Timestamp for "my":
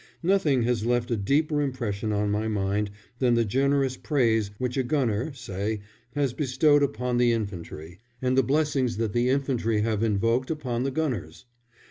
2.31-2.47